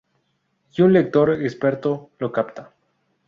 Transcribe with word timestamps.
Y 0.75 0.81
un 0.81 0.93
lector 0.93 1.29
experto 1.43 2.09
lo 2.17 2.31
capta. 2.31 2.73